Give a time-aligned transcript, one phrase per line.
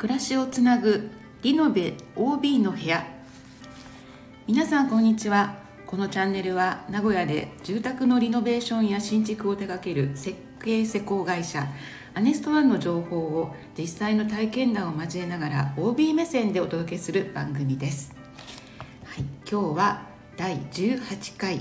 [0.00, 1.10] 暮らしをつなぐ
[1.42, 3.06] リノベ OB の部屋。
[4.46, 5.58] 皆さんこんにちは。
[5.86, 11.66] このチャンネルは名古屋で住宅のリノベーションや新築を手掛ける設計施工会社
[12.14, 18.14] アネストワンの情報を実際の体験談を交えながら OB 目線でお届けする番組です、
[19.04, 20.06] はい、今日は
[20.38, 21.60] 第18回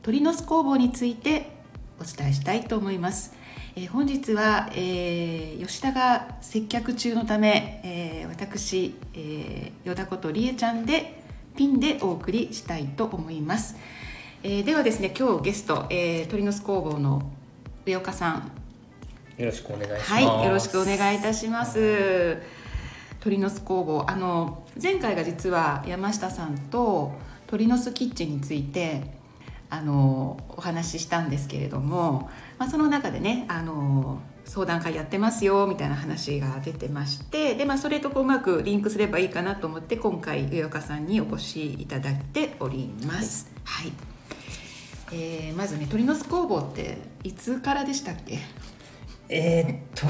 [0.00, 1.50] 鳥の巣工房について
[2.00, 3.34] お伝えしたいと思います、
[3.78, 11.22] えー、本日は、えー、吉田が接客中のため、えー、私、えー、よだことりえちゃんで
[11.56, 13.76] ピンでお送りしたいと思います、
[14.42, 17.30] えー、ではですね今日ゲスト、えー、鳥の巣工房の
[17.86, 18.50] 上岡さん
[19.36, 20.12] よろしくお願いします。
[20.12, 22.38] はい、よろしくお願いいたします。
[23.20, 27.12] 鳥の巣工房、あの前回が実は山下さんと
[27.46, 29.17] 鳥の巣キッチンについて
[29.70, 43.50] あのお話ししたんですけれども、まあ、その中でねあの相談会やってますよみたいな話が出てましてで、まあ、それとこううまくリンクすればいいかなと思って今回上岡さんにお越しいただいております。
[43.64, 43.92] はい、
[45.12, 48.38] えー、まずね鳥の巣工房っていつからでしたっけ？
[49.28, 50.06] えー、っと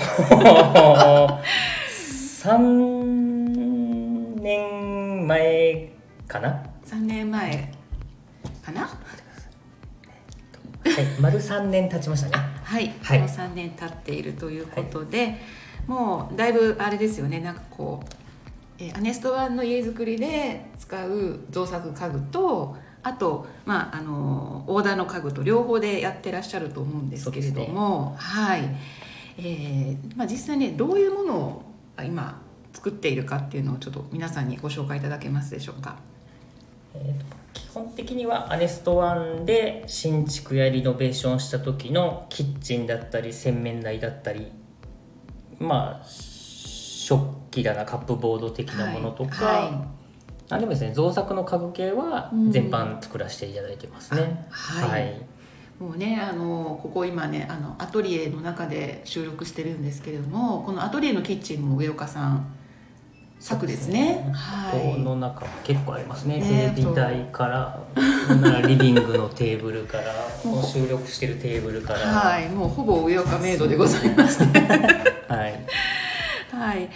[2.38, 5.90] 3年前
[6.28, 7.72] かな？3年前
[8.62, 8.88] かな？
[10.98, 11.06] はい。
[11.20, 12.44] 丸3年経ちましたね。
[12.64, 15.38] はい、はい、もう3年経っているということで、はい、
[15.86, 17.38] もうだいぶあれですよね。
[17.38, 28.77] なんかこう、えー、アネストワンの家づくりで使う造作家具とあと、まあ、あのオーダーの家具と両方でやってらっしゃると思うんですけれども、ね、はい。
[29.38, 31.62] えーまあ、実際ねどういうものを
[32.05, 35.96] 今作っているかっていうのをちょっと皆さんにご紹介いただけますでしょうか。
[36.94, 37.27] えーと、
[37.70, 44.50] 基本的にはアネストワンで新築やリノベーションした時のキッチンだったり洗面台だったり
[45.58, 49.55] まあ食器だなカップボード的なものとか、はい。
[49.56, 49.74] はい、
[50.51, 54.20] あでもですね造作の家具系は全般作らせていただいてますね。
[54.20, 55.23] うん、はい、はい。
[55.79, 62.58] もうねあのここ今ねあのアトリエの中で収録してるんですけれどもこのアトリエのキッチンも上岡さん
[63.40, 64.30] 作ですね。
[64.32, 64.94] はい。
[64.94, 66.40] この中結構ありますね。
[66.40, 67.80] ねテレビ台から
[68.66, 70.12] リビングのテーブルから
[70.62, 72.00] 収録してるテーブルから。
[72.00, 72.48] はい。
[72.48, 74.66] もうほぼ上岡メイドでございますね。
[75.28, 75.64] はい。
[76.50, 76.90] はい。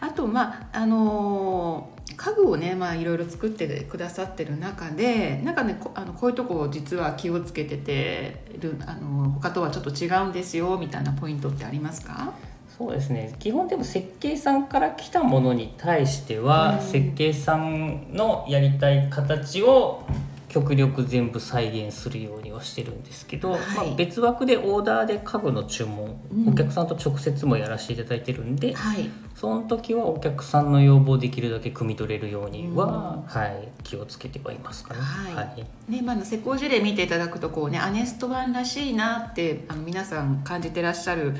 [0.00, 12.32] あとまああの家具をね、まあ、いろいろ作ってくださってる中でなんかねこあのこういうとこ実は気をつけててるあの他とはちょっと違うんですよみたいなポイントってありますか？
[12.78, 13.34] そうですね。
[13.40, 20.06] 基本でも設計さんから来たものに対しては、うん、設計さんのやりたい形を
[20.48, 35.00] 極力全部再現するようにはしてるんですけど、はい、まあ、別枠でオーダーで家具の注文、うん、お客さんと直接もやらせていただいてるんで、はい、その時はお客さんの要望できるだけ汲み取れるようには、うん、はい、気をつけてはいますかね。
[35.00, 35.34] はい。
[35.34, 35.66] はい。
[35.90, 41.34] ねまあ、施工事例見ていただくとこう、ね、アネスト版らしいなってあの皆さん感じてらっしゃる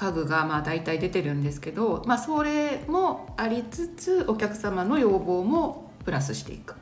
[0.00, 6.72] 家具がまあ大体出てるんですけど、まあ、それもありつつお客様の要望もプラスしていく。
[6.72, 6.76] っ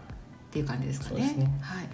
[0.53, 1.35] ていう感じですかね。
[1.37, 1.51] ね。
[1.61, 1.89] はい。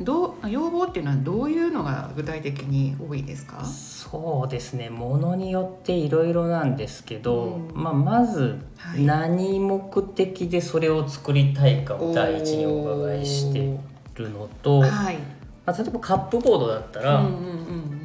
[0.00, 3.64] どう要望っていうのはどういうのが具体的に多いですか？
[3.64, 4.88] そうですね。
[4.88, 8.56] ものによっていろいろなんですけど、うん、まあ、まず
[8.96, 13.76] 何目的でそれを作りたいかを第一にお伺いして
[14.14, 15.18] るのと、はい。
[15.66, 17.97] まあ、例えばカップボードだったら、うんうんうん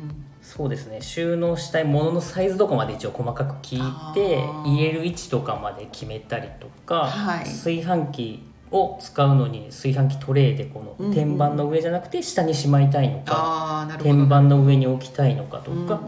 [0.43, 1.01] そうですね。
[1.01, 16.01] 収納したいもののサイズとかまで一応細かく聞いて入れる位置とかまで決めたりとか、はい、炊飯器を使うのに炊飯器トレーでこの天板の上じゃなくて下にしまいたいのか、うん、天板の上に置きたいのかとか、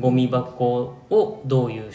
[0.00, 1.90] ゴミ箱をどういう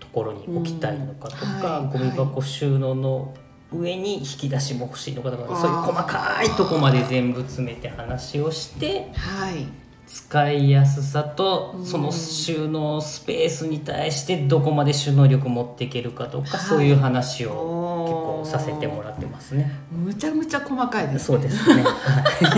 [0.00, 3.34] ところに置きたいのかとか、うんゴミ箱収納の
[3.70, 9.10] 上に引き出しも欲しいのかとかそういう細かいとこまで全部詰めて話をして。
[9.14, 19.70] はい使いやすさとその収納スペースに対してどこまで収納力持っていけるかとか、そういう話を結構させてもらってますね。
[19.92, 21.84] むちゃむちゃ細かいです、ね、そうですね。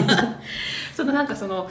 [0.97, 1.69] そのなんかその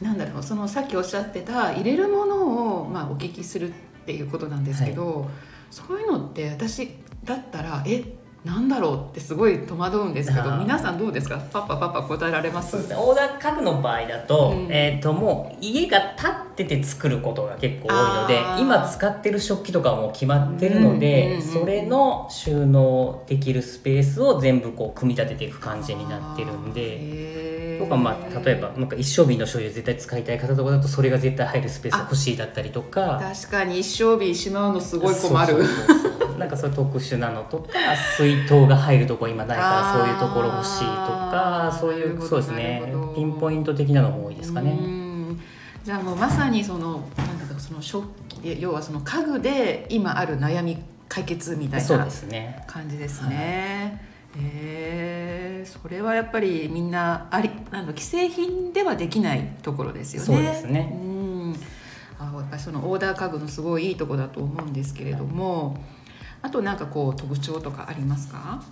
[0.00, 3.72] なんだろうそのさっきおっしゃってた入れるものをまあお聞きするっ
[4.04, 5.28] ていうことなんですけど、はい、
[5.70, 8.04] そういうのって私だったらえ
[8.44, 11.38] なんだろうってすごい戸惑うんですけど皆さんどうですか？
[11.52, 12.72] パパパパ答えられます？
[12.72, 12.96] そうですね。
[12.98, 33.20] オーダー家具の場合だとうん、えー、ともう家が建ってて作ることが結構多いので今使ってる食器とかも決まってるので、それの収納できるスペースを全部こう組み立てていく感じになってるんでとかまあ例えばなんか一生瓶の醤油絶対使いたい方とかだとそれが絶対入るスペース欲しいだったりとか。
[33.22, 35.64] 確かに一生瓶しまうのすごい困る
[36.42, 37.68] なんかそういう特殊なのとか
[38.16, 44.76] 水筒が入るとこ今ないからそういうところ欲しいとかそういうそうですねピンポイント的なのも多いですかね。
[45.84, 47.80] じゃあもうまさにそのなんだかその
[48.58, 50.78] 要はその家具で今ある悩み
[51.08, 51.88] 解決みたいな
[52.66, 53.28] 感じですね。
[53.28, 54.02] すね
[54.34, 60.26] はい、えー、それはやっぱりみんなありなん既製品ではできないところですよね。
[60.26, 60.90] そうですね。
[60.92, 61.56] うん
[62.22, 65.76] あやっぱりそのオーダー家具のすごいいいとこだと思うんですけれども、はい、
[66.42, 68.62] あとなんかこう特徴とかありますか？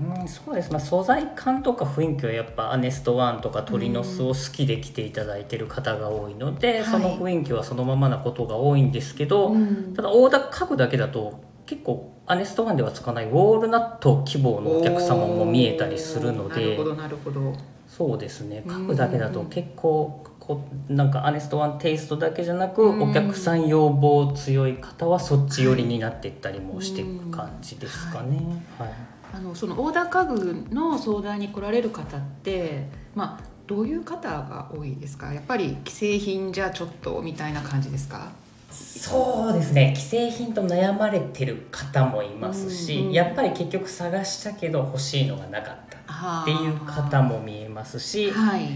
[0.00, 9.64] うん、そうです、まあ、素材感とか雰囲気はやっぱアネストワンとか鳥の巣を好きで来ていただいてる方が多いので、うん、その雰囲気はそのままなことが多いんですけど、はい、
[9.96, 17.56] ただオーダー家具だけだと結構アネストワンではつかないウォールナット希望のお客様も見えたりするのでなるほどなるほど
[17.88, 18.62] そうですね。
[18.66, 28.36] 家具だけだと結構こなんかアネストワンテイストだけじゃなく、お客さん要望強い方はそっち寄りになっていったりもしていく感じですかね。
[28.78, 28.96] はい、はい。
[29.34, 35.34] あのそのオーダー家具の相談に来られる方って、まあ、どういう方が多いですか？
[35.34, 38.30] やっぱり既製品じゃちょっとみたいな感じですか？
[38.70, 39.94] そうですね。
[39.96, 48.68] 既製品と悩まれてる方もいますし、うんうん、やっぱり結局探したけど欲しいのがなかったっていう方も見えますし、はい。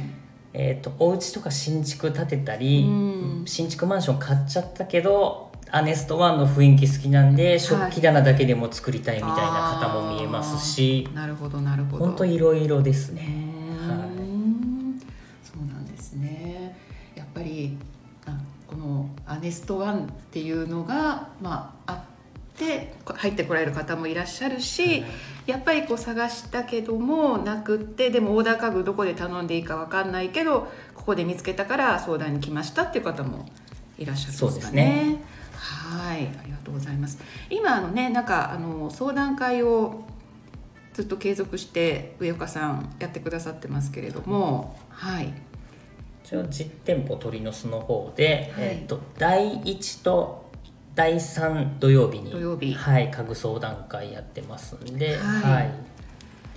[0.55, 12.05] えーと、お家とか新築建てたり、うん、新築マンション買っちゃったけどアネストワンの雰囲気好きなんで食器棚だけでも作りたいみたいな方も見えますし、なるほどなるほど。
[12.05, 13.23] 本当いろいろですね、
[13.81, 14.09] はい、
[15.43, 16.77] そうなんですね。
[17.15, 17.79] やっぱり
[19.43, 25.05] ネストワンっていうのが、まあ、あって入ってこられる方もいらっしゃるし、
[25.47, 33.47] やっぱりこう探したけどもなくってでもオーダー家具どこで頼んでいいか分かんないけどここで見つけたから相談に来ましたっていう方も
[33.99, 34.51] いらっしゃるんですかね。
[34.53, 35.25] そうですね。
[35.57, 36.19] はい。
[36.19, 37.19] ありがとうございます。
[37.51, 40.05] 今あのねなんかあの相談会を
[40.95, 45.33] ずっと継続して上岡さんやってくださってますけれどもはい
[46.25, 50.51] 一応実店舗鳥の巣の方で、はい、えっと第1と
[50.95, 52.75] 第3土曜日に土曜日。
[52.75, 55.71] はい家具相談会やってますんで、はい、はい、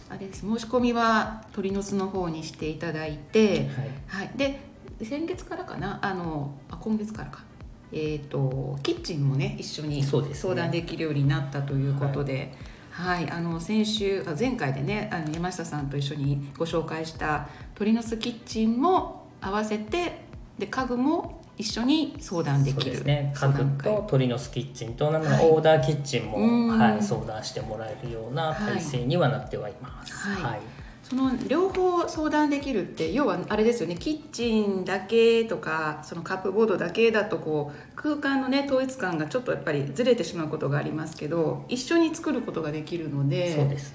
[0.09, 0.41] あれです。
[0.41, 3.67] 申し込みは鳥の巣の方にしていただいて、はい、
[4.07, 4.59] はい、で
[5.03, 6.00] 先月からかな？
[6.01, 7.44] あのあ今月からか。
[7.91, 12.53] えーと、キッチンもね一緒に相談できるようになったということで。
[12.91, 20.25] はい、あの先週あ前回でねあの山下さんと一緒にご紹介した鳥の巣キッチンも合わせて
[20.57, 22.81] で家具も一緒に相談できる。
[22.81, 23.33] そうですね。
[23.36, 30.13] 家具と鳥の巣キッチンとなんはい、オーダーキッチンも、はい、相談してもらえるような体制にはなってはいます。
[30.13, 30.59] はい、はい。
[31.03, 33.95] その両方相談できるって要はあれですよね。
[33.95, 43.94] キッチンだけとかそのカップボードだけだとこう空間のね統一感がちょっとやっぱりずれてしまうことがありますけど一緒に作ることができるのでそうです、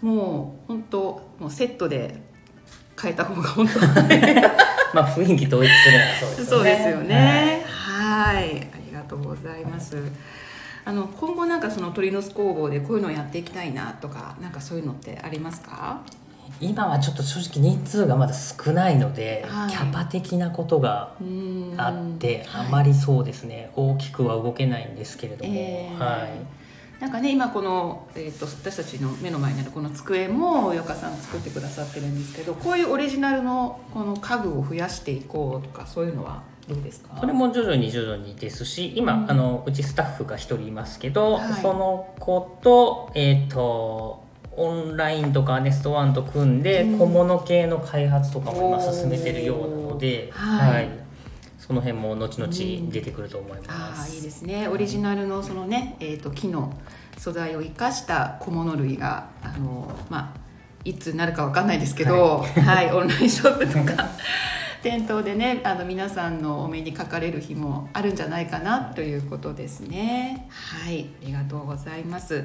[0.00, 1.00] もう本当
[1.40, 2.22] もうセットで
[3.00, 3.80] 変えた方が本当
[4.96, 6.46] まあ雰囲気統一するのはそうですよね。
[6.46, 7.64] そうですよね。
[7.66, 8.44] はい。
[8.44, 8.46] あ
[8.88, 9.96] りがとうございます。
[10.86, 16.00] あの今後なんかその鳥の巣工房でこういうのをやっていきたいなとかなんかそういうのってありますか？
[16.60, 21.14] 今はちょっと正直人数がまだ少ないので、はい、キャパ的なことが
[21.76, 26.30] あってあまりそうですね、はい、大きくは動けないんですけれども、えー、はい
[27.00, 37.18] なんかね今この、えーと、私たちの目の前にあるこの机もよかさん作ってくださってるんですけどこういうオリジナルのこの家具を増やしていこうとかそういうのはどうですか？
[37.20, 44.24] それも徐々に徐々にですし今、うん、あのうちスタッフが1人いますけど、はい、その子とえっ、ー、と
[44.56, 50.88] オンラインとかネストワンと組んで小物系の開発とかも今進めてるようなので、はい、はい、
[51.66, 52.52] その辺も後々
[52.92, 54.12] 出てくると思います。
[54.12, 56.72] あいいですねオリジナルのそのね、えーと、木の
[57.18, 60.40] 素材を生かした小物類があの、まあ、
[60.84, 64.08] いつなるか分かんないですけど、はい、はい、 オンラインショップとか
[64.82, 70.48] 店頭でねあの皆さんのお目にかかれる日もあるんじゃないかなということですね。
[70.50, 72.44] はいありがとうございます。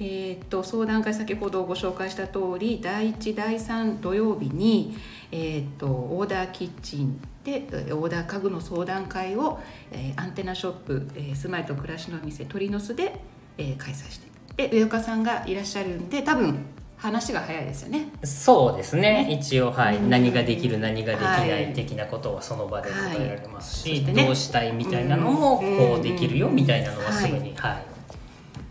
[0.00, 4.96] えーと、相談会先ほどご紹介した通り第1第3土曜日に、
[5.30, 9.60] えーと、オーダーキッチンでオーダー家具の相談会を、
[9.92, 13.20] えー、アンテナショップ、えー、住まいと暮らしの店鳥の巣で、
[13.58, 16.64] えー、開催してで上岡さんがいらっしゃるんで多分
[16.96, 18.08] 話が早いですよね。
[18.22, 19.24] そうですね。
[19.24, 19.32] ね。
[19.32, 27.84] 一応はい、何ができる何ができない的なことはその場で答えられますし、はいね、どうしたいみたいなのもこうできるよみたいなのはすぐに、はい、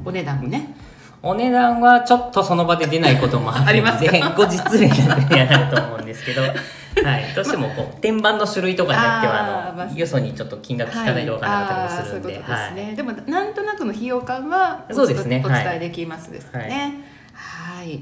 [0.04, 0.76] お値段もね。
[1.24, 6.42] お値段はちょっとその場で出ないこともあるので後日連絡になると思うんですけど
[7.02, 15.42] はい、どうしてもこう天板の種類とかによってはあの、よそにちょっと金額聞かないと分からなかったりもするんで、はい、で、でもなんとなくの費用感はそうですね。
[15.44, 17.04] お伝えできますですね。
[17.34, 18.02] はい、はい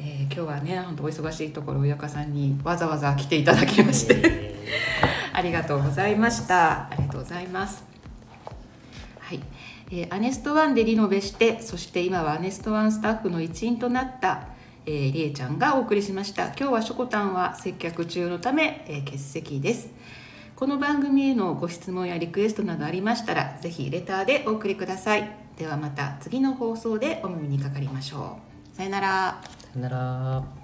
[0.00, 6.72] えー、今日はね本当お忙しいところ親方さんにわざわざ来ていただきまして、えー、 ありがとうございました。
[6.72, 7.82] ありがとうございます。
[9.18, 9.40] はい、
[9.90, 14.48] えー、アネストワンでリノベしてそして今はアネストワンスタッフの一員となった
[14.88, 16.46] えー、りえちゃんがお送りしました。
[16.46, 19.90] 今日はしょこたんは接客中のため、えー、欠席です。
[20.56, 25.30] この番組へのご質問やリクエストなどありましたらぜひレターでお送りください。
[25.58, 28.38] ではまた次の放送でお耳にかかりましょ
[28.72, 28.76] う。
[28.76, 29.40] さよなら。
[29.74, 30.57] さよなら。